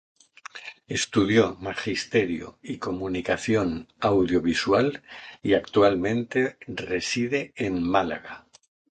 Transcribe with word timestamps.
Estudió 0.87 1.57
magisterio 1.59 2.57
y 2.63 2.79
comunicación 2.79 3.87
audiovisual 3.99 5.03
y 5.43 5.53
actualmente 5.53 6.57
reside 6.65 7.53
en 7.55 7.83
Málaga. 7.83 8.47